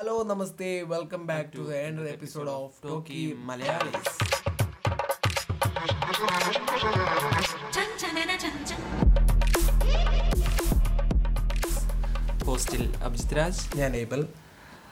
[0.00, 4.14] Hello namaste welcome back to end episode of talkie Malayalees
[12.44, 14.22] ഹോസ്റ്റിൽ Abhijith Raj ഞാൻ Abel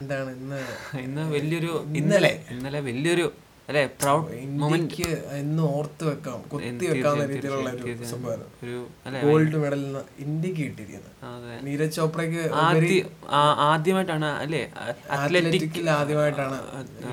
[0.01, 0.61] എന്താണ് ഇന്ന്
[1.01, 2.33] ഇന്ന് വലിയൊരു ഇന്നലെ?
[2.51, 3.27] ഇന്നലെ വലിയൊരു
[3.73, 3.83] അല്ലെ?
[4.01, 5.05] പ്രൗഡ് മൊമെന്റ്
[5.39, 8.75] എന്ന് ഓർത്ത് വെക്കാം കുത്തി വെക്കാവുന്ന രീതിയിലുള്ള ഒരു സംഭവം ഒരു
[9.07, 9.21] അല്ലെ?
[9.27, 9.83] ഗോൾഡ് മെഡൽ
[10.25, 12.43] ഇന്ത്യയ്ക്ക് കിട്ടിയിരിക്കുന്നത് നീരജ് ചോപ്രയ്ക്ക്
[13.69, 14.63] ആദ്യമായിട്ടാണ് അല്ലെ?
[14.77, 16.59] അത്ലറ്റിക് അത്ലറ്റിക്കിൽ ആദ്യമായിട്ടാണ്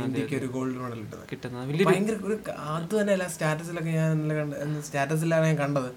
[0.06, 1.86] ഇന്ത്യയ്ക്ക് ഒരു ഗോൾഡ് മെഡൽ കിട്ടുന്നത്.
[1.92, 2.38] ഭയങ്കര ഒരു
[2.76, 4.12] അത് തന്നെയല്ല സ്റ്റാറ്റസിലൊക്കെ ഞാൻ
[4.90, 5.90] സ്റ്റാറ്റസിലാണ് ഞാൻ കണ്ടത്.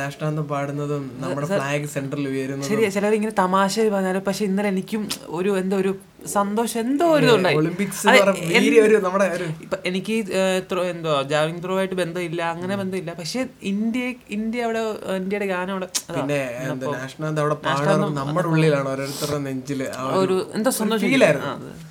[0.00, 2.68] നാഷണാന്തം പാടുന്നതും നമ്മുടെ ഫ്ലാഗ് സെന്ററിൽ ഉയരുന്നതും.
[2.70, 5.02] ശരി ചിലർ ഇങ്ങനെ തമാശ പറഞ്ഞാലും പക്ഷെ ഇന്നലെ എനിക്കും
[5.38, 5.92] ഒരു എന്തോ ഒരു
[6.34, 7.28] സന്തോഷം എന്തോ ഒരു
[7.60, 8.06] ഒളിമ്പിക്സ്
[9.06, 9.26] നമ്മുടെ
[9.90, 10.16] എനിക്ക്
[10.92, 13.10] എന്തോ ജാവിംഗ് ത്രോ ആയിട്ട് ബന്ധമില്ല അങ്ങനെ ബന്ധമില്ല.
[13.20, 13.40] പക്ഷെ
[13.72, 14.04] ഇന്ത്യ
[14.36, 14.82] ഇന്ത്യ അവിടെ
[15.20, 16.40] ഇന്ത്യയുടെ ഗാനം അവിടെ പിന്നെ
[16.98, 19.82] നാഷണാന്തം അവിടെ പാടുന്നത് നമ്മുടെ ഉള്ളിലാണ് ഓരോരുത്തരുടെ നെഞ്ചിൽ
[20.22, 21.10] ഒരു എന്തോ സന്തോഷം.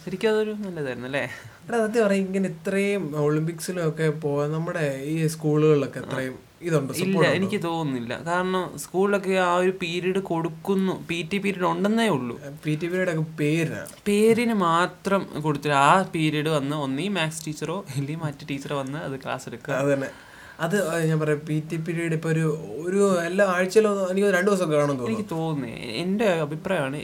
[0.06, 1.26] ശരിക്കും അതൊരു നല്ലതായിരുന്നു അല്ലേ?
[1.68, 6.36] എടാ സത്യം പറയാം ഇങ്ങനെ ഇത്രയും ഒളിമ്പിക്സിലും ഒക്കെ പോവാൻ നമ്മുടെ ഈ സ്കൂളുകളിലൊക്കെ ഇത്രയും
[6.68, 8.14] ഇതുണ്ട് ഇല്ല എനിക്ക് തോന്നുന്നില്ല.
[8.24, 11.06] കാരണം സ്കൂളിലൊക്കെ ആ ഒരു പീരീഡ് കൊടുക്കുന്നു.
[11.10, 12.36] പി ടി പീരീഡ് ഉണ്ടെന്നേ ഉള്ളൂ.
[12.66, 13.24] പി ടി പീരീഡ് ഒക്കെ
[14.08, 15.76] പേരിന് മാത്രം കൊടുത്തില്ല.
[15.76, 19.74] ആ പീരീഡ് വന്ന് ഒന്നീ മാത്സ് ടീച്ചറോ അല്ലെങ്കിൽ മറ്റു ടീച്ചറോ വന്ന് അത് ക്ലാസ് എടുക്കുക.
[19.74, 20.10] അത് തന്നെ.
[20.60, 20.76] അത്
[21.10, 22.48] ഞാൻ പറയാം പി ടി പീരീഡ് ഇപ്പൊ ഒരു
[22.86, 27.00] ഒരു എല്ലാ ആഴ്ചയിലും എനിക്ക് രണ്ടു ദിവസമൊക്കെ കാണും എനിക്ക് തോന്നുന്നേ എന്റെ അഭിപ്രായമാണ്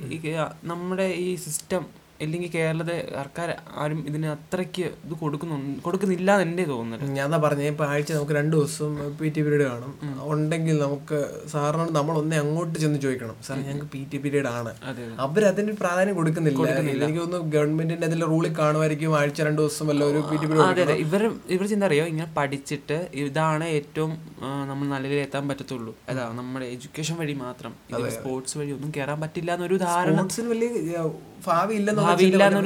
[0.63, 1.85] നമ്മുടെ ഈ സിസ്റ്റം
[2.23, 3.49] അല്ലെങ്കിൽ കേരളത്തെ സർക്കാർ
[3.81, 8.35] ആരും ഇതിന് അത്രയ്ക്ക് ഇത് കൊടുക്കുന്നു കൊടുക്കുന്നില്ല എന്ന് എന്റെ തോന്നുന്നത് ഞാൻ എന്താ പറഞ്ഞത് ഇപ്പോൾ ആഴ്ച നമുക്ക്
[8.39, 9.93] രണ്ട് ദിവസം പി ടി പീരീഡ് കാണും.
[10.31, 11.19] ഉണ്ടെങ്കിൽ നമുക്ക്
[11.53, 13.35] സാറിനോട് നമ്മൾ ഒന്നേ അങ്ങോട്ട് ചെന്ന് ചോദിക്കണം.
[13.47, 14.73] സാർ ഞങ്ങൾക്ക് പി ടി പീരീഡ് ആണ്.
[14.85, 17.03] അവരതിന് അവർ അതിന് പ്രാധാന്യം കൊടുക്കുന്നില്ല.
[17.07, 21.23] എനിക്ക് ഒന്ന് ഗവൺമെന്റിന്റെ അതിൽ റൂളിൽ കാണുമായിരിക്കും ആഴ്ച രണ്ട് ദിവസം വല്ല ഒരു പി ടി പീരീഡ് ഇവർ
[21.57, 22.05] ഇവർ ചിന്ത അറിയോ?
[22.13, 24.11] ഇങ്ങനെ പഠിച്ചിട്ട് ഇതാണ് ഏറ്റവും
[24.71, 25.93] നമ്മൾ നല്ല രീതിയിൽ എത്താൻ പറ്റത്തുള്ളൂ.
[26.11, 27.73] അതാ നമ്മുടെ എഡ്യൂക്കേഷൻ വഴി മാത്രം.
[28.17, 30.27] സ്പോർട്സ് വഴി ഒന്നും കയറാൻ പറ്റില്ല എന്നൊരു ധാരണ.
[30.53, 30.69] വലിയ
[31.45, 31.75] ഭാവി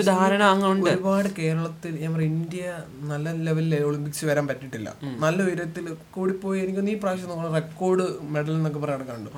[0.09, 0.89] ധാരണ അങ്ങുണ്ട്.
[0.91, 2.63] ഒരുപാട് കേരളത്തിൽ ഞാൻ പറയാം ഇന്ത്യ
[3.11, 4.89] നല്ല ലെവലിൽ ഒളിമ്പിക്സ് വരാൻ പറ്റിയിട്ടില്ല.
[5.23, 5.85] നല്ല ഉയരത്തിൽ
[6.15, 9.29] കൂടിപ്പോയി എനിക്ക് ഈ പ്രാവശ്യം നമ്മൾ റെക്കോർഡ് മെഡൽ എന്നൊക്കെ പറയാൻ കണ്ടു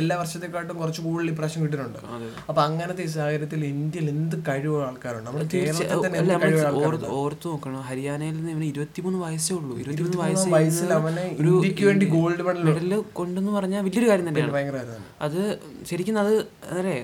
[0.00, 2.28] എല്ലാ വർഷത്തെക്കാട്ടും കുറച്ച് കൂടുതൽ ഈ പ്രാവശ്യം കിട്ടുന്നുണ്ട് അതെ.
[2.48, 5.26] അപ്പൊ അങ്ങനത്തെ ഈ സാഹചര്യത്തിൽ ഇന്ത്യയിൽ എന്ത് കഴിവുള്ള ആൾക്കാരുണ്ട്?
[5.28, 7.80] നമ്മുടെ കേരളത്തിൽ തന്നെ എന്ത് കഴിവുള്ള ഓർത്ത് നോക്കണം.
[7.90, 9.74] ഹരിയാനയിൽ നിന്ന് ഇവന് ഇരുപത്തിമൂന്ന് വയസ്സേ ഉള്ളൂ.
[9.82, 14.96] ഇരുപത്തിമൂന്ന് വയസ്സ് വയസ്സിൽ അവനെ ഇന്ത്യയ്ക്ക് വേണ്ടി ഗോൾഡ് മെഡൽ മെഡൽ കൊണ്ടെന്ന് പറഞ്ഞാൽ വലിയൊരു കാര്യം തന്നെയാണ്.
[15.26, 15.40] അത്
[15.90, 16.34] ശരിക്കും അത്
[16.72, 16.96] അതെ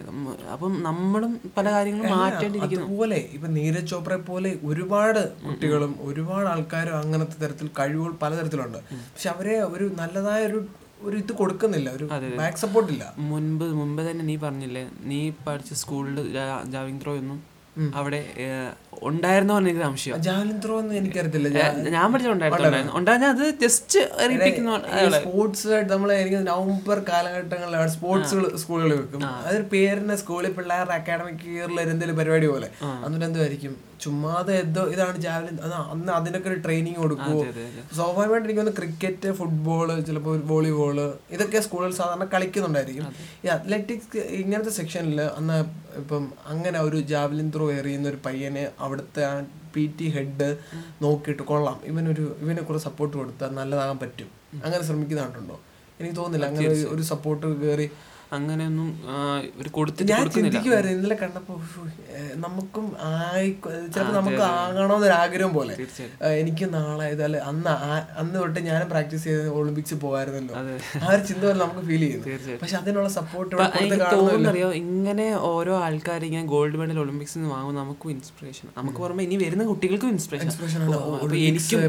[0.54, 2.86] അപ്പം നമ്മളും പല കാര്യങ്ങളും മാറ്റേണ്ടിയിരിക്കുന്നു.
[2.88, 8.78] അതുപോലെ ഇപ്പൊ നീരജ് ചോപ്രയെ പോലെ ഒരുപാട് കുട്ടികളും ഒരുപാട് ആൾക്കാരും അങ്ങനത്തെ തരത്തിൽ കഴിവുകൾ പലതരത്തിലുണ്ട്.
[9.14, 10.60] പക്ഷെ അവരെ ഒരു നല്ലതായ ഒരു
[11.06, 12.04] ഒരു ഇത് കൊടുക്കുന്നില്ല ഒരു
[12.40, 13.04] ബാക്ക് സപ്പോർട്ട് ഇല്ല.
[13.30, 16.18] മുൻപ് മുമ്പ് തന്നെ നീ പറഞ്ഞില്ലേ നീ പഠിച്ച സ്കൂളിൽ
[16.74, 17.40] ജാവിംഗ് ത്രോ ഒന്നും
[17.98, 18.20] അവിടെ
[19.08, 20.18] ഉണ്ടായിരുന്നോ എനിക്ക് സംശയം.
[20.26, 21.48] ജാവലിൻ ത്രോ എന്ന് എനിക്കറിയത്തില്ല.
[21.94, 24.00] ഞാൻ പഠിച്ചിട്ടുണ്ടായിരുന്നു ഉണ്ടായിരുന്ന അത് ജസ്റ്റ്
[25.16, 29.24] സ്പോർട്സ് ആയിട്ട് നമ്മൾ എനിക്ക് നവംബർ കാലഘട്ടങ്ങളിലാണ് സ്പോർട്സ് സ്കൂളുകളിൽ വെക്കും.
[29.46, 32.70] അതൊരു പേരിന് സ്കൂളിൽ പിള്ളേരുടെ അക്കാഡമിക് ഇയറിൽ എന്തെങ്കിലും പരിപാടി പോലെ.
[33.04, 33.74] അന്നിട്ട് എന്തുമായിരിക്കും
[34.04, 35.60] ചുമ്മാതെ എന്തോ ഇതാണ് ജാവലിൻ
[35.90, 37.42] അന്ന് അതിനൊക്കെ ഒരു ട്രെയിനിങ് കൊടുക്കുമോ
[37.94, 43.06] സ്വാഭാവികമായിട്ട് എനിക്ക് തോന്നുന്നു ക്രിക്കറ്റ് ഫുട്ബോൾ ചിലപ്പോൾ വോളിബോൾ ഇതൊക്കെ സ്കൂളിൽ സാധാരണ കളിക്കുന്നുണ്ടായിരിക്കും.
[43.44, 45.64] ഈ അത്ലറ്റിക്സ് ഇങ്ങനത്തെ സെക്ഷനിൽ അന്ന്
[45.96, 49.42] ഇപ്പം അങ്ങനെ ഒരു ജാവലിൻ ത്രോ എറിയുന്ന ഒരു പയ്യനെ അവിടുത്തെ ആ
[49.74, 50.56] പി ടി ഹെഡ്
[51.02, 51.80] നോക്കിയിട്ട് കൊള്ളാം.
[51.84, 54.26] ഇവനൊരു ഇവനെ കുറെ സപ്പോർട്ട് കൊടുത്താൽ നല്ലതാകാൻ പറ്റും.
[54.64, 55.60] അങ്ങനെ ശ്രമിക്കുന്നതായിട്ടുണ്ടോ?
[56.00, 56.46] എനിക്ക് തോന്നുന്നില്ല.
[56.46, 57.90] അങ്ങനെ ഒരു- ഒരു സപ്പോർട്ട് കയറി
[58.38, 58.88] അങ്ങനെയൊന്നും
[59.60, 61.54] ഒരു കൊടുത്തിട്ട് ഞാൻ ചിന്തിക്കുമായിരുന്നു ഇന്നലെ കണ്ടപ്പോ
[62.44, 63.48] നമുക്കും ആയി
[63.94, 65.74] ചിലപ്പോൾ നമുക്ക് ആകണമെന്നൊരു ആഗ്രഹം പോലെ.
[66.42, 67.72] എനിക്ക് നാളെ ഇതല്ല അന്ന്
[68.22, 70.54] അന്ന് തൊട്ട് ഞാനും പ്രാക്ടീസ് ചെയ്ത് ഒളിമ്പിക്സ് പോകായിരുന്നല്ലോ.
[71.04, 72.58] ആ ഒരു ചിന്ത പോലെ നമുക്ക് ഫീൽ ചെയ്യുന്നു.
[72.62, 73.54] പക്ഷെ അതിനുള്ള സപ്പോർട്ട്
[74.52, 79.38] അറിയോ ഇങ്ങനെ ഓരോ ആൾക്കാർ ഇങ്ങനെ ഗോൾഡ് മെഡൽ ഒളിമ്പിക്സ് നിന്ന് വാങ്ങുമ്പോൾ നമുക്കും ഇൻസ്പിറേഷൻ നമുക്ക് പറയുമ്പോൾ ഇനി
[79.44, 80.50] വരുന്ന കുട്ടികൾക്കും ഇൻസ്പിറേഷൻ
[81.48, 81.80] എനിക്കും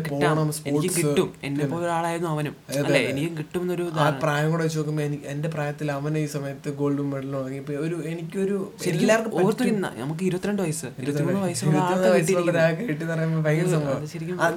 [0.69, 1.29] എനിക്ക് കിട്ടും.
[1.47, 2.55] എന്നെ പോലെ ഒരാളായിരുന്നു അവനും.
[2.81, 3.01] അല്ലെ?
[3.11, 3.85] എനിക്കും കിട്ടും എന്നൊരു
[4.23, 5.03] പ്രായം കൂടെ വെച്ച് നോക്കുമ്പോൾ
[5.33, 8.57] എന്റെ പ്രായത്തിൽ അവനെ ഈ സമയത്ത് ഗോൾഡ് മെഡൽ വാങ്ങി ഒരു എനിക്കൊരു
[8.91, 14.03] എല്ലാവർക്കും നമുക്ക് ഇരുപത്തിരണ്ട് വയസ്സ് ഇരുപത്തിമൂന്ന് വയസ്സുള്ള ആകെ കിട്ടി പറയുമ്പോൾ ഭയങ്കര സംഭവം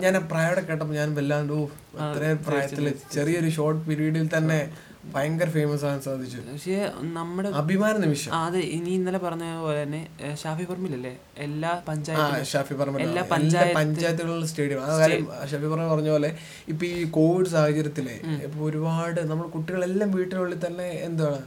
[0.05, 0.22] ഞാൻ ആ
[0.66, 1.62] കേട്ടപ്പോ കേട്ടപ്പോൾ ഞാൻ വല്ലാണ്ട് ഓ
[2.05, 4.61] അത്രയും പ്രായത്തിൽ ചെറിയൊരു ഷോർട്ട് പീരീഡിൽ തന്നെ
[5.12, 6.39] ഭയങ്കര ഫേമസ് ആകാൻ സാധിച്ചു.
[6.47, 6.78] പക്ഷേ
[7.16, 8.31] നമ്മുടെ അഭിമാന നിമിഷം.
[8.39, 10.00] അതെ ഇനി ഇന്നലെ പറഞ്ഞ പോലെ തന്നെ
[10.43, 11.12] ഷാഫി പറമ്പിലല്ലേ?
[11.47, 13.03] എല്ലാ പഞ്ചായത്ത് ഷാഫി പറമ്പിൽ.
[13.04, 16.30] എല്ലാ എല്ലാ പഞ്ചായത്ത് പഞ്ചായത്തുകളിലും സ്റ്റേഡിയം കാര്യം ഷാഫി പറമ്പിൽ പറഞ്ഞ പോലെ
[16.72, 18.09] ഇപ്പൊ ഈ കോവിഡ് സാഹചര്യത്തിൽ
[18.47, 21.41] ഇപ്പൊ ഒരുപാട് നമ്മൾ കുട്ടികളെല്ലാം വീട്ടിനുള്ളിൽ തന്നെ എന്താണ്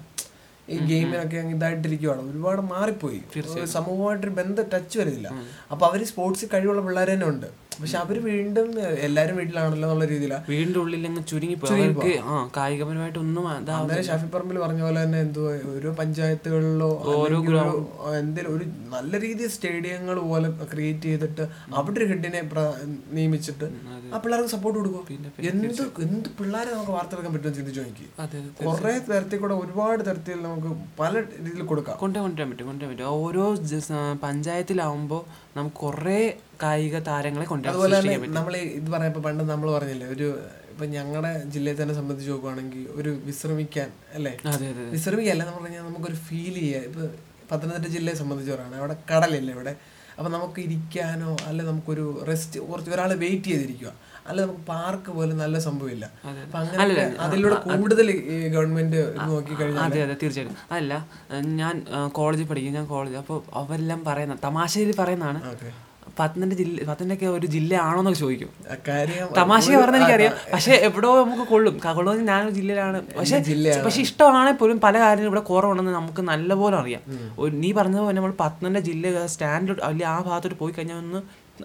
[0.70, 2.32] ഈ ഗെയിമിനൊക്കെ അങ്ങ് ഇതായിട്ടിരിക്കുവാണ്.
[2.32, 3.22] ഒരുപാട് മാറിപ്പോയി.
[3.66, 5.30] സമൂഹമായിട്ടൊരു ബന്ധം ടച്ച് വരുന്നില്ല
[5.72, 7.61] അപ്പൊ അവർ സ്പോർട്സിൽ കഴിവുള്ള പിള്ളേർ തന്നെ ഉണ്ട്.
[7.72, 8.68] പക്ഷെ അവർ വീണ്ടും
[9.06, 14.28] എല്ലാരും വീട്ടിലാണല്ലോ എന്നുള്ള രീതിയിലാണ് വീടിന്റെ ഉള്ളിൽ അങ്ങ് ചുരുങ്ങി അവർക്ക് ആ കായികപരമായിട്ട് ഒന്നും ഇതാ അന്നേരം ഷാഫി
[14.34, 17.38] പറമ്പിൽ പറഞ്ഞ പോലെ തന്നെ എന്തോ ഓരോ പഞ്ചായത്തുകളിലോ ഓരോ
[18.20, 18.66] എന്തെങ്കിലും ഒരു
[18.96, 21.46] നല്ല രീതിയിൽ സ്റ്റേഡിയങ്ങൾ പോലെ ക്രിയേറ്റ് ചെയ്തിട്ട്
[21.76, 22.42] അവിടെ ഒരു ഹെഡിനെ
[23.14, 23.70] നിയമിച്ചിട്ട്
[24.14, 25.04] ആ പിള്ളേർക്ക് സപ്പോർട്ട് കൊടുക്കും
[25.52, 28.08] എന്ത് എന്ത് പിള്ളേരെ നമുക്ക് വാർത്തെടുക്കാൻ പറ്റുമെന്ന് ചിന്തിച്ചു നോക്കി
[28.64, 31.98] കൊറേ തരത്തിൽ കൂടെ ഒരുപാട് തരത്തിൽ നമുക്ക് പല രീതിയിൽ കൊടുക്കാം.
[31.98, 33.10] കൊണ്ടുപോകാൻ കൊണ്ടുവരാൻ പറ്റും കൊണ്ടുവരാൻ പറ്റും.
[33.20, 35.22] ഓരോ പഞ്ചായത്തിലാവുമ്പോ പഞ്ചായത്തിലാവുമ്പോൾ
[35.56, 36.20] നമുക്ക് കുറേ
[36.64, 40.28] കായിക താരങ്ങളെ അതുപോലെ തന്നെ നമ്മൾ ഇത് പറഞ്ഞപ്പോൾ പണ്ട് നമ്മൾ പറഞ്ഞില്ലേ ഒരു
[40.74, 44.32] ഇപ്പൊ ഞങ്ങളുടെ ജില്ലയെ തന്നെ സംബന്ധിച്ച് നോക്കുവാണെങ്കിൽ ഒരു വിശ്രമിക്കാൻ അല്ലേ?
[44.52, 46.84] അതെ അതെ വിശ്രമിക്കല്ല എന്ന് പറഞ്ഞാൽ നമുക്കൊരു ഫീൽ ചെയ്യാം.
[46.90, 47.02] ഇപ്പൊ
[47.50, 49.74] പത്തനംതിട്ട ജില്ലയെ സംബന്ധിച്ച് പറയുകയാണ് അവിടെ കടലില്ലേ ഇവിടെ?
[50.18, 53.92] അപ്പൊ നമുക്ക് ഇരിക്കാനോ അല്ലെ നമുക്കൊരു റെസ്റ്റ് കുറച്ച് ഒരാൾ വെയിറ്റ് ചെയ്തിരിക്കുക
[54.30, 56.06] അല്ല നമുക്ക് പാർക്ക് പോലെ നല്ല സംഭവമില്ല.
[56.42, 59.00] അപ്പൊ അങ്ങനെ അതിലൂടെ കൂടുതൽ ഈ ഗവൺമെന്റ്
[59.30, 60.58] നോക്കി കഴിഞ്ഞാൽ അതെ അതെ തീർച്ചയായിട്ടും.
[60.72, 60.94] അതല്ല
[61.62, 61.76] ഞാൻ
[62.20, 65.42] കോളേജിൽ പഠിക്കും ഞാൻ കോളേജ് അപ്പോൾ അവരെല്ലാം പറയുന്ന തമാശയിൽ പറയുന്നതാണ്.
[65.54, 65.72] ഓക്കെ.
[66.20, 68.50] പത്തനംതിട്ട ജില്ല പത്തനംതിട്ട ഒരു ജില്ലയാണോ എന്നൊക്കെ ചോദിക്കും
[69.40, 71.76] തമാശ പറഞ്ഞ എനിക്കറിയാം പക്ഷെ എവിടെയോ നമുക്ക് കൊള്ളും.
[71.98, 73.00] കൊള്ളുന്ന ഞാൻ ജില്ലയിലാണ്.
[73.20, 73.38] പക്ഷെ
[73.86, 77.04] പക്ഷെ ഇഷ്ടമാണെങ്കിൽ പോലും പല കാര്യങ്ങളും ഇവിടെ കുറവുണ്ടെന്ന് നമുക്ക് നല്ലപോലെ അറിയാം.
[77.64, 81.22] നീ പറഞ്ഞതുപോലെ നമ്മൾ പത്തനംതിട്ട ജില്ല സ്റ്റാൻഡേർഡ് അല്ലെങ്കിൽ ആ ഭാഗത്തോട്ട് പോയി കഴിഞ്ഞാൽ ഒന്ന്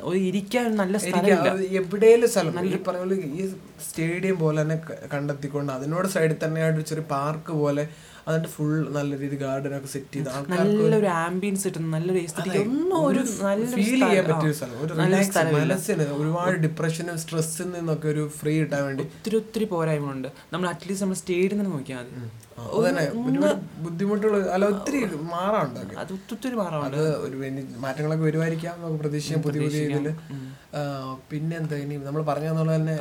[0.08, 2.64] ഒരു ഇരിക്കാൻ നല്ല എവിടെയെങ്കിലും സ്ഥലം.
[2.70, 3.44] ഈ പറഞ്ഞ പോലെ ഈ
[3.86, 4.76] സ്റ്റേഡിയം പോലെ തന്നെ
[5.14, 7.84] കണ്ടെത്തിക്കൊണ്ട് അതിനോട് സൈഡിൽ തന്നെയായിട്ട് ഒരു ചെറിയ പാർക്ക് പോലെ
[8.26, 12.96] അതിന്റെ ഫുൾ നല്ല രീതി ഗാർഡൻ ഒക്കെ സെറ്റ് ചെയ്ത് ആൾക്കാർക്ക് നല്ലൊരു ആംബിയൻസ് കിട്ടുന്നു നല്ലൊരു എസ്തറ്റിക് ഒന്നും
[13.06, 14.78] ഒരു നല്ല ഫീൽ ചെയ്യാൻ പറ്റിയ ഒരു സ്ഥലം.
[14.80, 19.04] ഒരു റിലാക്സ് മനസ്സിന് ഒരുപാട് ഡിപ്രഷനും സ്ട്രെസ്സിൽ നിന്നൊക്കെ ഒരു ഫ്രീ കിട്ടാൻ വേണ്ടി.
[19.04, 19.68] ഒത്തിരി ഒത്തിരി
[20.14, 22.06] ഉണ്ട് നമ്മൾ അറ്റ്ലീസ്റ്റ് നമ്മൾ സ്റ്റേഡിയം തന്നെ നോക്കിയാൽ
[23.78, 25.00] ബുദ്ധിമുട്ടുകൾ അല്ല ഒത്തിരി
[25.32, 27.36] മാറാണ്ട് അത് ഒത്തിരി മാറാറുണ്ട് ഒരു
[27.78, 29.42] മാറ്റങ്ങളൊക്കെ വരുമായിരിക്കാം നമുക്ക് പ്രതീക്ഷിക്കാം.
[29.42, 30.06] പുതിയ പുതിയ ഇതിൽ.
[30.08, 30.36] ആ,
[31.30, 32.96] പിന്നെ എന്താ ഇനി നമ്മൾ പറഞ്ഞു തന്നെ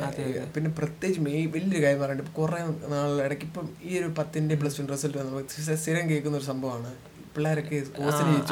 [0.54, 2.60] പിന്നെ പ്രത്യേകിച്ച് മെയ് വലിയൊരു കാര്യം പറഞ്ഞിട്ട് കുറേ
[2.94, 6.92] നാൾ ഇടയ്ക്ക് ഇപ്പം ഈ ഒരു പത്തിന്റെ പ്ലസ് ടു റിസൾട്ട് സ്ഥിരം കേൾക്കുന്ന ഒരു സംഭവമാണ്.
[7.36, 7.78] പിള്ളേരൊക്കെ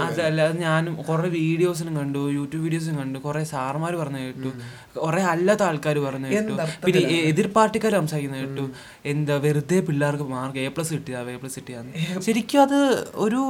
[0.06, 4.50] അതല്ല അത് ഞാനും കുറെ വീഡിയോസിനും കണ്ടു യൂട്യൂബ് വീഡിയോസും കണ്ടു കുറെ സാർമാർ പറഞ്ഞു കേട്ടു
[4.98, 6.54] കുറെ അല്ലാത്ത ആൾക്കാർ പറഞ്ഞു കേട്ടു.
[6.84, 7.00] പിന്നെ
[7.30, 8.64] എതിർ പാർട്ടിക്കാർ സംസാരിക്കുന്നത് കേട്ടു
[9.12, 12.78] എന്താ വെറുതെ പിള്ളേർക്ക് മാർക്ക് എ പ്ലസ് കിട്ടിയതാ എ പ്ലസ് കിട്ടിയാന്ന് ശരിക്കും അത്
[13.24, 13.40] ഒരു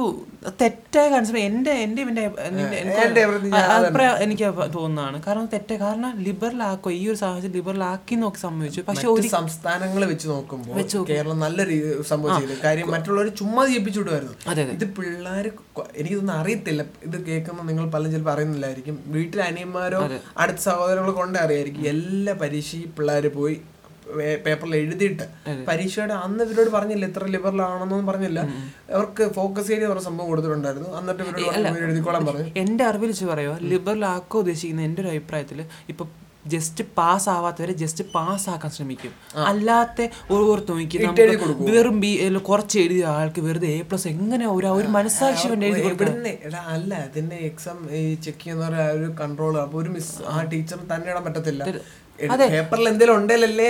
[0.61, 2.01] തെറ്റായ കൺസെപ്റ്റ് എന്റെ എന്റെ
[3.35, 4.45] എനിക്ക് അഭിപ്രായം എനിക്ക്
[4.77, 5.17] തോന്നുന്നതാണ്.
[5.27, 8.81] കാരണം തെറ്റ കാരണം ലിബറൽ ആക്കോ ഈ ഒരു സാഹചര്യം ലിബറൽ ആക്കി നോക്കി സംഭവിച്ചു.
[8.89, 14.35] പക്ഷെ ഒരു സംസ്ഥാനങ്ങളെ വെച്ച് നോക്കുമ്പോൾ കേരളം നല്ല രീതി സംഭവിച്ചു കാര്യം മറ്റുള്ളവർ ചുമ്മാ ജയിപ്പിച്ചു വിടുമായിരുന്നു
[14.77, 15.24] ഇത് പിള്ളേർ
[15.95, 16.85] എനിക്കിതൊന്നും അറിയത്തില്ല.
[17.03, 19.03] ഇത് കേൾക്കുമ്പോൾ നിങ്ങൾ പലരും ചിലപ്പോൾ അറിയുന്നില്ലായിരിക്കും.
[19.07, 21.87] വീട്ടിൽ അനിയന്മാരോ അടുത്ത സഹോദരങ്ങളോ കൊണ്ടേ അറിയായിരിക്കും.
[21.87, 23.61] എല്ലാ പരീക്ഷയും പിള്ളേർ പോയി
[24.45, 25.23] പേപ്പറിൽ എഴുതിയിട്ട്
[25.67, 28.39] പരീക്ഷയുടെ അന്ന് ഇവരോട് പറഞ്ഞില്ല ഇത്ര ലിബറൽ ആണെന്നൊന്നും പറഞ്ഞില്ല
[28.93, 30.99] അവർക്ക് ഫോക്കസ് ചെയ്ത് പറഞ്ഞ സംഭവം കൊടുത്തിട്ടുണ്ടായിരുന്നു.
[30.99, 32.51] എന്നിട്ട് ഇവരോട് പറഞ്ഞു, "ഇവർ എഴുതിക്കോളാൻ പറഞ്ഞു.
[32.57, 36.07] എന്റെ അറിവിൽ വെച്ച് പറയുക ലിബറൽ ആക്കോ ഉദ്ദേശിക്കുന്ന എന്റെ ഒരു അഭിപ്രായത്തിൽ ഇപ്പൊ
[36.53, 39.13] ജസ്റ്റ് പാസ് ആവാത്തവരെ ജസ്റ്റ് പാസ് ആക്കാൻ ശ്രമിക്കും.
[39.51, 42.11] അല്ലാത്ത ഓർത്ത് നോക്കി നമുക്ക് വെറും ബി
[42.49, 45.47] കുറച്ച് എഴുതിയ ആൾക്ക് വെറുതെ എ പ്ലസ് എങ്ങനെ ഒരു ഒരു മനസ്സാക്ഷി
[46.75, 48.65] അല്ല ഇതിന്റെ എക്സാം ഈ ചെക്ക് ചെയ്യുന്ന
[48.95, 51.63] ഒരു കൺട്രോൾ അപ്പൊ ഒരു മിസ് ആ ടീച്ചർ തന്നെ ഇടാൻ പറ്റത്തില്ല.
[52.41, 53.65] പേപ്പറിൽ എന്തെങ്കിലും ഉണ്ടല്ലേ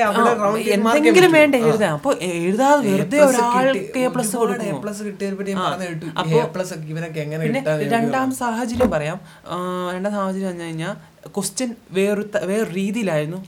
[0.76, 6.06] എന്തെങ്കിലും വേണ്ട എഴുതാം അപ്പൊ എഴുതാതെ വെറുതെ ഒരാൾക്ക് എ പ്ലസ് കൊടുക്കും പ്ലസ് കിട്ടിയപ്പോ ഞാൻ പറഞ്ഞു കേട്ടു.
[6.36, 7.62] എ പ്ലസ് ഒക്കെ ഇവനൊക്കെ എങ്ങനെ പിന്നെ
[7.96, 9.18] രണ്ടാം സാഹചര്യം പറയാം.
[9.96, 10.94] രണ്ടാം സാഹചര്യം പറഞ്ഞു കഴിഞ്ഞാൽ
[11.36, 13.40] ക്വസ്റ്റ്യൻ വേറൊരു വേറെ വേറൊരു രീതിയിലായിരുന്നു.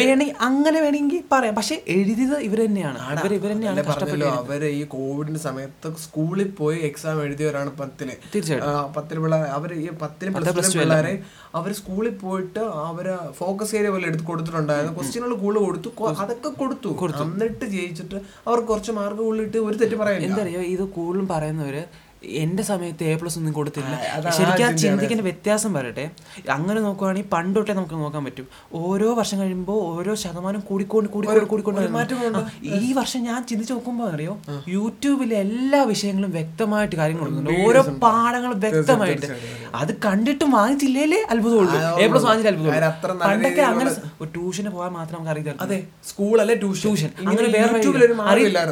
[0.00, 1.54] വേണമെങ്കിൽ അങ്ങനെ വേണമെങ്കിൽ പറയാം.
[1.58, 4.30] പക്ഷെ എഴുതിയത് ഇവർ തന്നെയാണ് ഇവർ ഇവർ തന്നെയാണ് പറഞ്ഞല്ലോ.
[4.42, 8.92] അവർ ഈ കോവിഡിന്റെ സമയത്ത് സ്കൂളിൽ പോയി എക്സാം എഴുതിയവരാണ് പത്തിൽ തീർച്ചയായിട്ടും.
[8.96, 11.14] പത്തിൽ പിള്ളേർ അവർ ഈ പത്തിലും പ്ലസ് ടു പിള്ളേരെ
[11.60, 13.06] അവർ സ്കൂളിൽ പോയിട്ട് അവർ
[13.38, 14.96] ഫോക്കസ് ഏരിയ പോലെ എടുത്ത് കൊടുത്തിട്ടുണ്ടായിരുന്നു.
[14.98, 15.90] ക്വസ്റ്റ്യനുകൾ കൂടുതൽ കൊടുത്തു.
[16.24, 16.90] അതൊക്കെ കൊടുത്തു.
[17.26, 18.18] എന്നിട്ട് ജയിച്ചിട്ട്
[18.48, 21.82] അവർ കുറച്ച് മാർക്ക് കൂടുതലിട്ട് ഒരു തെറ്റ് പറയാം എന്തറിയോ ഇത് കൂടുതലും പറയുന്നവര്
[22.24, 23.94] എന്റെ സമയത്ത് എ പ്ലസ് ഒന്നും കൊടുത്തില്ല.
[24.36, 26.10] ശരിക്കും ആ ചിന്തിക്കുന്ന വ്യത്യാസം വരട്ടെ.
[26.50, 28.46] അങ്ങനെ നോക്കുവാണെങ്കിൽ പണ്ട് തൊട്ടേ നമുക്ക് നോക്കാൻ പറ്റും.
[28.74, 34.38] ഓരോ വർഷം കഴിയുമ്പോൾ ഓരോ ശതമാനം കൂടിക്കൊണ്ട് കൂടിക്കൊണ്ട് കൂടിക്കൊണ്ട് ഈ വർഷം ഞാൻ ചിന്തിച്ച് നോക്കുമ്പോൾ അറിയോ?
[34.68, 39.26] യൂട്യൂബിലെ എല്ലാ വിഷയങ്ങളും വ്യക്തമായിട്ട് കാര്യങ്ങൾ കൊടുക്കുന്നുണ്ട് ഓരോ പാഠങ്ങളും വ്യക്തമായിട്ട്.
[39.74, 41.78] അത് കണ്ടിട്ടും വാങ്ങിച്ചില്ലേ അത്ഭുതമുള്ളൂ.
[42.02, 43.24] A plus വാങ്ങിച്ചില്ല അത്ഭുതമുള്ളൂ.
[43.26, 45.76] പണ്ടൊക്കെ അങ്ങനെ ഒരു ട്യൂഷന് പോകാൻ മാത്രം നമുക്ക് അറിയില്ല അതെ
[46.08, 46.82] സ്കൂൾ അല്ലെ ട്യൂഷൻ?
[46.84, 47.10] ട്യൂഷൻ.
[47.22, 47.80] അങ്ങനെ വേറെ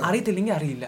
[0.08, 0.84] അറിയത്തില്ലെങ്കിൽ അറിയില്ല.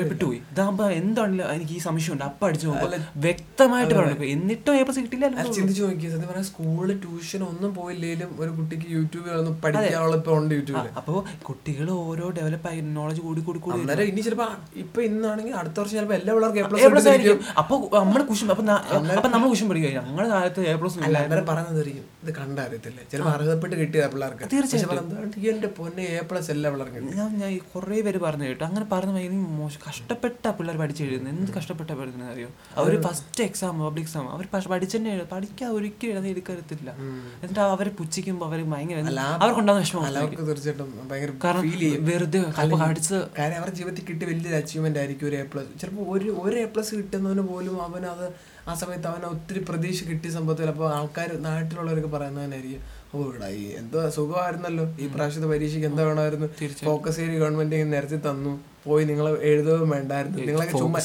[0.00, 0.38] വിട്ടുപോയി.
[0.52, 5.26] ഇതാകുമ്പോ എന്താണല്ലോ എനിക്ക് ഈ സംശയമുണ്ട് അപ്പൊ അടിച്ചു നോക്കുമ്പോ വ്യക്തമായിട്ട് പറഞ്ഞു എന്നിട്ടും എ പ്ലസ് കിട്ടില്ല
[5.58, 10.54] ചിന്തിച്ചു നോക്കി സത്യം പറഞ്ഞാൽ സ്കൂളിൽ ട്യൂഷൻ ഒന്നും പോയില്ലെങ്കിലും ഒരു കുട്ടിക്ക് യൂട്യൂബിൽ ഒന്ന് പഠിക്കാനുള്ള ഇപ്പൊ ഉണ്ട്
[10.58, 11.14] യൂട്യൂബിൽ അപ്പോ
[11.48, 13.78] കുട്ടികൾ ഓരോ ഡെവലപ്പ് ആയി നോളജ് കൂടി കൂടി കൂടി.
[13.78, 14.48] അന്നേരം ഇനി ചിലപ്പോ
[14.82, 17.40] ഇപ്പൊ ഇന്നാണെങ്കിൽ അടുത്ത വർഷം ചിലപ്പോ എല്ലാ പിള്ളേർക്കും എ പ്ലസ് പ്ലസ് ആയിരിക്കും.
[17.60, 18.64] അപ്പൊ നമ്മൾ കുശും അപ്പൊ
[19.16, 23.76] അപ്പൊ നമ്മൾ കുശും പഠിക്കുക ഞങ്ങളുടെ കാലത്ത് എ പ്ലസ് അന്നേരം പറയുന്നത് അറിയും ഇത് കണ്ടറിയത്തില്ല ചിലപ്പോ അർഹതപ്പെട്ട്
[23.80, 24.44] കിട്ടിയ കിട്ടിയതാ പിള്ളേർക്ക്.
[24.54, 25.32] തീർച്ചയായിട്ടും.
[25.50, 28.64] എന്റെ പൊന്നെ എ പ്ലസ് എല്ലാ പിള്ളേർക്കും ഞാൻ ഞാൻ കുറേ പേര് പറഞ്ഞു കേട്ടോ.
[28.68, 31.32] അങ്ങനെ പറഞ്ഞു ഇനി മോശം കഷ്ടപ്പെട്ട പിള്ളേർ പഠിച്ചു എഴുതുന്നത്.
[31.34, 32.48] എന്ത് കഷ്ടപ്പെട്ട പഠിക്കുന്നത് അറിയോ?
[32.80, 35.28] അവർ ഫസ്റ്റ് എക്സാം പബ്ലിക് എക്സാം അവർ പഠിച്ചെന്നെ എഴുതും.
[35.34, 36.90] പഠിക്കാതെ ഒരിക്കലും എഴുതി എടുക്കരുത്തില്ല
[37.42, 38.98] എന്നിട്ട് അവരെ പുച്ഛിക്കുമ്പോൾ അവർ ഭയങ്കര
[39.42, 40.04] അവർക്കുണ്ടാകുന്ന വിഷമം
[40.50, 45.80] തീർച്ചയായിട്ടും കാരണം വെറുതെ ചിലപ്പോൾ പഠിച്ച് കാര്യം അവരുടെ ജീവിതത്തിൽ കിട്ടി വലിയൊരു അച്ചീവ്മെന്റ് ആയിരിക്കും ഒരു എ പ്ലസ്
[45.82, 48.26] ചിലപ്പോൾ ഒരു ഒരു എ പ്ലസ് കിട്ടുന്നവന് പോലും അവൻ അത്
[48.70, 52.82] ആ സമയത്ത് അവന് ഒത്തിരി പ്രതീക്ഷ കിട്ടിയ സംഭവത്തിൽ അപ്പോൾ ആൾക്കാർ നാട്ടിലുള്ളവർക്ക് പറയുന്നതിനായിരിക്കും
[53.14, 54.84] ഓ ഇടാ ഈ എന്തോ സുഖമായിരുന്നല്ലോ.
[55.02, 56.46] ഈ പ്രാവശ്യത്തെ പരീക്ഷയ്ക്ക് എന്താ വേണമായിരുന്നു?
[56.84, 58.52] ഫോക്കസ് ഏരിയ ഗവൺമെന്റ് നേരത്തെ തന്നു.
[58.84, 60.38] പോയി നിങ്ങൾ എഴുതുകയും വേണ്ടായിരുന്നു.
[60.46, 61.00] നിങ്ങളൊക്കെ ചുമ്മാ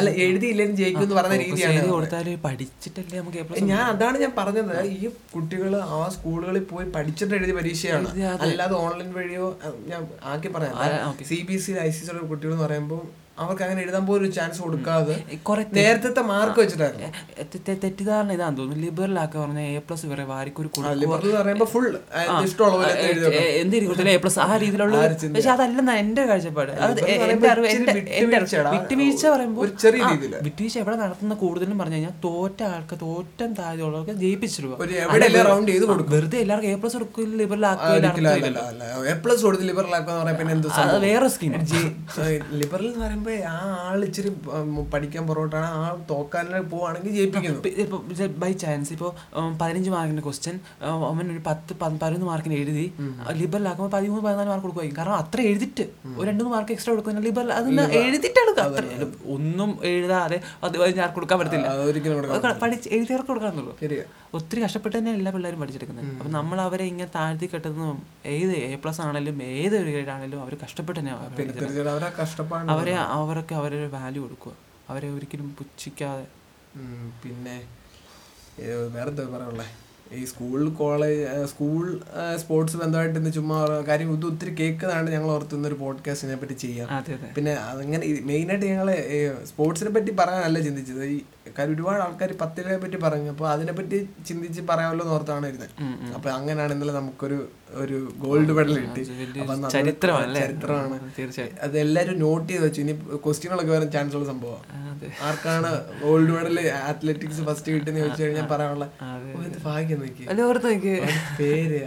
[0.00, 4.74] അല്ല എഴുതിയില്ലെങ്കിൽ ജയിക്കും എന്ന് പറഞ്ഞ രീതിയാണ് പഠിച്ചിട്ടല്ലേ നമുക്ക് ഞാൻ അതാണ് ഞാൻ പറഞ്ഞത്.
[4.96, 8.08] ഈ കുട്ടികൾ ആ സ്കൂളുകളിൽ പോയി പഠിച്ചിട്ട് എഴുതിയ പരീക്ഷയാണ്.
[8.46, 9.48] അല്ലാതെ ഓൺലൈൻ വഴിയോ
[9.90, 10.02] ഞാൻ
[10.32, 11.16] ആക്കി പറയാം.
[11.32, 13.02] C B S C I C C കുട്ടികൾ എന്ന് പറയുമ്പോൾ
[13.38, 15.14] അവർക്ക് അങ്ങനെ എഴുതാൻ പോലും ഒരു ചാൻസ് കൊടുക്കാതെ
[15.76, 17.08] നേരത്തെ മാർക്ക് വെച്ചിട്ടായിരുന്നു.
[17.82, 18.82] തെറ്റിദ്ധാരണ ഇതാന്ന് തോന്നുന്നു.
[18.84, 20.68] ലിബറൽ ആക്കി പറഞ്ഞ എ പ്ലസ് വരെ വാരിക്കൊരു
[21.36, 21.86] പറയുമ്പോൾ ഫുൾ
[23.62, 24.96] എന്തിരിക്കും എ പ്ലസ് ആ രീതിയിലുള്ള
[25.36, 26.72] പക്ഷെ അതല്ലെന്നാ എന്റെ കാഴ്ചപ്പാട്.
[28.74, 29.66] വിട്ടുവീഴ്ച പറയുമ്പോൾ.
[30.48, 34.76] വിട്ടുവീഴ്ച എവിടെ നടത്തുന്ന കൂടുതലും പറഞ്ഞു കഴിഞ്ഞാൽ തോറ്റ ആൾക്ക് തോറ്റം താഴെയുള്ളവർക്ക് ജയിപ്പിച്ചിരുന്നു
[36.16, 37.66] വെറുതെ എല്ലാവർക്കും എ പ്ലസ് കൊടുക്കും ലിബറൽ
[40.84, 41.54] അത് വേറെ സ്കീം
[42.60, 44.30] ലിബറൽ എന്ന് പറയുമ്പോ ആ ആൾ ഇച്ചിരി
[44.92, 47.98] പഠിക്കാൻ പുറകോട്ടാണ് ആ തോക്കാനെ പോവാണെങ്കിൽ ജയിപ്പിക്കുന്നു.
[48.42, 49.10] ബൈ ചാൻസ് ഇപ്പോൾ
[49.60, 50.56] പതിനഞ്ച് മാർക്കിന്റെ ക്വസ്റ്റ്യൻ
[51.10, 52.86] അവൻ ഒരു പത്ത് പതിനൊന്ന് മാർക്കിന് എഴുതി
[53.40, 55.86] ലിബറൽ ആക്കുമ്പോൾ പതിമൂന്ന് പതിനാല് മാർക്ക് കൊടുക്കുമായിരിക്കും കാരണം അത്ര എഴുതിട്ട്
[56.18, 58.84] ഒരു രണ്ട് മൂന്ന് മാർക്ക് എക്സ്ട്രാ കൊടുക്കുന്ന ലിബറൽ അതൊന്ന് എഴുതിട്ട് അത്ര
[59.36, 61.68] ഒന്നും എഴുതാതെ അത് ആർക്ക് കൊടുക്കാൻ പറ്റത്തില്ല.
[62.64, 63.74] പഠിച്ച് എഴുതിയവർക്ക് കൊടുക്കാന്നുള്ളൂ
[64.38, 66.04] ഒത്തിരി കഷ്ടപ്പെട്ട് തന്നെ എല്ലാ പിള്ളേരും പഠിച്ചെടുക്കുന്നത്.
[66.18, 67.96] അപ്പം നമ്മൾ അവരെ ഇങ്ങനെ താഴ്ത്തി കെട്ടുന്നതും
[68.34, 71.12] ഏത് എ പ്ലസ് ആണെങ്കിലും ഏത് ഒരു ഗ്രേഡ് ആണെങ്കിലും അവർ കഷ്ടപ്പെട്ട് തന്നെ
[72.74, 74.54] അവരെ അവർക്ക് അവരൊരു വാല്യൂ കൊടുക്കുക
[74.90, 76.26] അവരെ ഒരിക്കലും പുച്ഛിക്കാതെ.
[77.22, 77.56] പിന്നെ
[78.58, 79.66] വേറെന്താ വേറെ എന്താ പറയാനുള്ളേ?
[80.18, 82.00] ഈ സ്കൂൾ കോളേജ് സ്കൂൾ
[82.36, 86.88] സ്പോർട്സ് ബന്ധമായിട്ട് ഇന്ന് ചുമ്മാ കാര്യം ഇത് ഒത്തിരി കേൾക്കുന്നതാണ് ഞങ്ങൾ ഓർത്തുന്ന ഒരു പോഡ്കാസ്റ്റിനെ പറ്റി ചെയ്യാം
[87.34, 88.96] പിന്നെ അതങ്ങനെ മെയിനായിട്ട് ഞങ്ങൾ
[89.44, 91.04] സ്പോർട്സിനെ പറ്റി പറയാനല്ല ചിന്തിച്ചത്.
[91.04, 91.20] ഈ
[91.58, 93.30] കാര്യം ഒരുപാട് ആൾക്കാർ പത്തിനെ പറ്റി പറഞ്ഞു.
[93.30, 95.70] അപ്പോൾ അതിനെപ്പറ്റി ചിന്തിച്ച് പറയാമല്ലോ എന്ന് ഓർത്താണ് ഇരുന്നത്
[96.14, 99.02] അപ്പൊ അങ്ങനെയാണ് ഇന്നലെ നമുക്കൊരു ഒരു ഗോൾഡ് മെഡൽ കിട്ടി.
[99.70, 101.10] ചരിത്രമാണ്.
[101.18, 101.56] തീർച്ചയായും.
[101.62, 102.80] അത് എല്ലാവരും നോട്ട് ചെയ്ത് വെച്ചു.
[102.80, 104.89] ഇനി ക്വസ്റ്റ്യനുകളൊക്കെ വരാൻ ചാൻസ് ഉള്ള സംഭവമാണ്
[105.22, 105.70] ആർക്കാണ്
[106.02, 108.86] ഓൾഡ് മെഡൽ അത്ലറ്റിക്സ് ഫസ്റ്റ് കിട്ടുന്ന ചോദിച്ചു കഴിഞ്ഞാൽ പറയാനുള്ള
[109.64, 110.24] ഭാഗ്യം നോക്കി
[111.38, 111.80] പേര്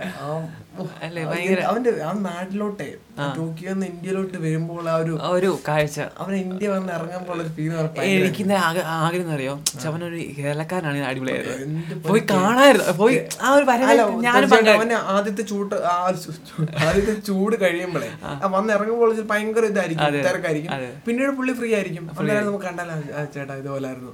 [1.63, 2.87] അവന്റെ- ആ നാട്ടിലോട്ടെ
[3.37, 5.99] ടോക്കിയോ ഇന്ത്യയിലോട്ട് വരുമ്പോൾ ആ ഒരു ഒരു കാഴ്ച.
[6.19, 7.73] അവൻ ഇന്ത്യ വന്ന് ഇറങ്ങുമ്പോൾ ഒരു ഫീൽ
[8.15, 8.43] എനിക്ക്
[8.99, 9.53] ആഗ്രഹം അറിയോ?
[9.87, 12.91] അവനൊരു കേരളക്കാരനാണ് അടിപൊളിയായിരുന്നു പോയി കാണായിരുന്നു.
[12.93, 13.65] പോയി ആ ഒരു
[14.75, 15.75] അവന് ആദ്യത്തെ ചൂട്
[16.81, 18.09] ആദ്യത്തെ ചൂട് കഴിയുമ്പോഴേ
[18.47, 20.71] വന്ന് ഇറങ്ങുമ്പോൾ ഭയങ്കര ഇതായിരിക്കും തിരക്കായിരിക്കും.
[21.07, 22.03] പിന്നീട് പുള്ളി ഫ്രീ ആയിരിക്കും.
[22.43, 22.95] നമുക്ക് കണ്ടാലോ?
[23.33, 24.13] ചേട്ടാ ഇതുപോലെ ആയിരുന്നു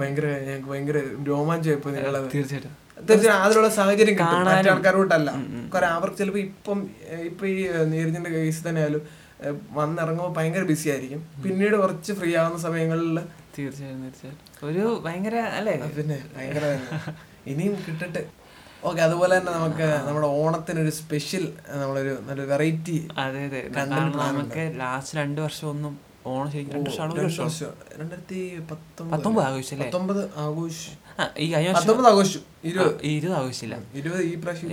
[0.00, 0.98] ഭയങ്കര ഞങ്ങൾക്ക് ഭയങ്കര
[1.30, 2.28] രോമാഞ്ചമായിപ്പോ ഇപ്പൊ നിങ്ങളത്.
[2.34, 2.74] തീർച്ചയായിട്ടും.
[3.08, 5.30] തീർച്ചയായും അതിനുള്ള സാഹചര്യം കാണാൻ ആൾക്കാരോട്ടല്ല.
[5.74, 6.78] കാരണം അവർക്ക് ചിലപ്പോൾ ഇപ്പം
[7.30, 7.58] ഇപ്പൊ ഈ
[7.92, 9.02] നീരജിന്റെ കേസ് തന്നെ ആയാലും
[9.78, 11.20] വന്നിറങ്ങുമ്പോ വന്നിറങ്ങുമ്പോൾ ഭയങ്കര ബിസി ആയിരിക്കും.
[11.44, 13.18] പിന്നീട് കുറച്ച് ഫ്രീ ആവുന്ന സമയങ്ങളിൽ
[13.56, 15.76] തീർച്ചയായും തീർച്ചയായും ഒരു ഭയങ്കര അല്ലേ?
[15.98, 16.64] പിന്നെ ഭയങ്കര
[17.52, 18.22] ഇനിയും കിട്ടട്ടെ.
[18.88, 21.44] ഓക്കെ അതുപോലെ തന്നെ നമുക്ക് നമ്മുടെ ഓണത്തിനൊരു സ്പെഷ്യൽ
[21.80, 23.60] നമ്മളൊരു നല്ലൊരു വെറൈറ്റി അതെ അതെ.
[24.28, 25.94] നമുക്ക് ലാസ്റ്റ് രണ്ട് വർഷം ഒന്നും
[26.26, 27.70] ഓണം ശരിക്കും രണ്ട് വർഷമാണോ
[28.00, 28.38] രണ്ടായിരത്തി
[28.70, 29.86] പത്തൊമ്പത് ആഘോഷിച്ചല്ലേ?
[29.86, 30.80] പത്തൊമ്പത് ആഘോഷ
[31.20, 32.40] ആ ഈ കഴിഞ്ഞ വർഷം ആഘോഷിച്ചു.
[32.70, 33.32] ഇരുപത്.
[33.38, 33.76] ആഘോഷിച്ചില്ല.
[34.00, 34.70] ഇരുപത് ഈ പ്രാവശ്യം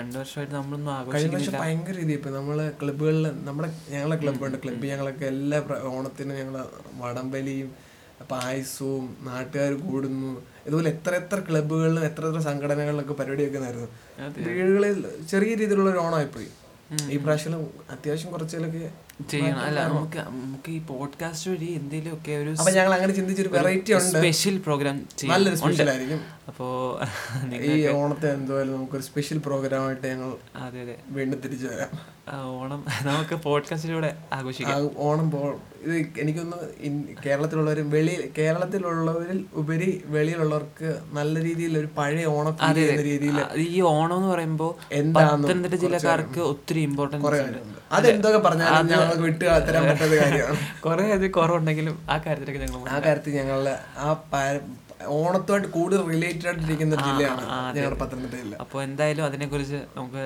[0.00, 1.58] രണ്ടു വർഷമായിട്ട് നമ്മളൊന്നും ആഘോഷിക്കുന്നില്ല.
[1.62, 5.60] ഭയങ്കര രീതി ഇപ്പൊ നമ്മൾ ക്ലബുകളിൽ നമ്മുടെ ഞങ്ങളെ ക്ലബുണ്ട് ക്ലബ്ബ് ഞങ്ങളൊക്കെ എല്ലാ
[5.94, 6.66] ഓണത്തിനും ഞങ്ങൾ
[7.02, 7.92] വടംവലിയും
[8.30, 10.42] പായസവും നാട്ടുകാർ കൂടുന്നു.
[10.66, 13.88] ഇതുപോലെ എത്ര എത്ര ക്ലബുകളിലും എത്ര എത്ര സംഘടനകളിലൊക്കെ പരിപാടി വെക്കുന്നായിരുന്നു
[14.48, 16.48] വീടുകളിൽ ചെറിയ രീതിയിലുള്ള ഒരു ഓണമായിപ്പോയി.
[17.10, 17.52] ഈ പ്രാവശ്യം
[17.90, 18.90] അത്യാവശ്യം കുറച്ചൊക്കെ
[19.30, 19.60] ചെയ്യണം.
[19.60, 24.16] അല്ല നമുക്ക് നമുക്ക് ഈ പോഡ്കാസ്റ്റ് വഴി എന്തെങ്കിലും ഒക്കെ ഒരു അപ്പൊ ഞങ്ങൾ അങ്ങനെ ചിന്തിച്ചൊരു വെറൈറ്റി ഉണ്ട്.
[24.18, 26.20] സ്പെഷ്യൽ പ്രോഗ്രാം നല്ലൊരു സ്പെഷ്യൽ ആയിരിക്കും.
[26.48, 26.66] അപ്പോ
[27.70, 28.30] ഈ ഓണത്തെ
[28.70, 30.96] നമുക്കൊരു സ്പെഷ്യൽ പ്രോഗ്രാം ആയിട്ട് ഞങ്ങൾ അതെ അതെ.
[31.08, 31.92] വീണ്ടും തിരിച്ചു വരാം.
[32.54, 34.90] ഓണം നമുക്ക് പോഡ്കാസ്റ്റിലൂടെ ആഘോഷിക്കാം.
[34.98, 35.40] ഓണം പോ
[35.84, 36.58] ഇത് എനിക്കൊന്ന്
[37.24, 42.54] കേരളത്തിലുള്ളവർ കേരളത്തിലുള്ളവരും വെളി കേരളത്തിലുള്ളവരിൽ ഉപരി വെളിയിലുള്ളവർക്ക് നല്ല രീതിയിൽ ഒരു പഴയ ഓണം
[43.02, 43.38] രീതിയിൽ
[43.68, 47.42] ഈ ഓണം എന്ന് പറയുമ്പോ എന്താ പത്തനംതിട്ട ജില്ലക്കാർക്ക് ഒത്തിരി ഇമ്പോർട്ടൻസ്
[47.92, 50.58] അതെന്തൊക്കെ പറഞ്ഞാലും ഞങ്ങൾക്ക് വിട്ട് തരാൻ പറ്റാത്ത കാര്യമാണ്.
[50.80, 54.08] കുറെ അത് കുറവുണ്ടെങ്കിലും ആ കാര്യത്തിലൊക്കെ ഞങ്ങൾ ആ കാര്യത്തിൽ ഞങ്ങളുടെ ആ
[55.14, 57.40] ഓണത്തുമായിട്ട് കൂടുതൽ റിലേറ്റഡ് ആയിട്ടിരിക്കുന്ന ജില്ലയാണ്
[57.76, 60.22] ഞങ്ങളുടെ പത്തനംതിട്ട ജില്ല അപ്പോൾ എന്തായാലും അതിനെക്കുറിച്ച് നമുക്ക്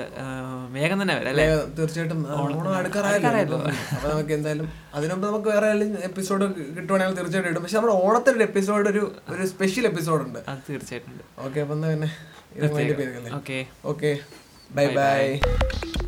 [0.74, 1.46] വേഗം തന്നെ വരാം അല്ലേ?
[1.78, 3.58] തീർച്ചയായിട്ടും ഓണം അടുക്കാറായല്ലോ
[3.94, 5.70] അപ്പൊ നമുക്ക് എന്തായാലും അതിനുമ്പ് നമുക്ക് വേറെ
[6.10, 7.62] എപ്പിസോഡ് കിട്ടുവാണെങ്കിൽ തീർച്ചയായിട്ടും ഇടും.
[7.62, 9.04] പക്ഷെ നമ്മുടെ ഓണത്തിന്റെ ഒരു എപ്പിസോഡ് ഒരു
[9.34, 10.40] ഒരു സ്പെഷ്യൽ എപ്പിസോഡ് ഉണ്ട്.
[10.46, 11.14] അത് തീർച്ചയായിട്ടും
[11.46, 12.10] ഓക്കെ അപ്പൊ പിന്നെ?
[13.38, 14.12] Okay okay
[14.70, 16.05] bye bye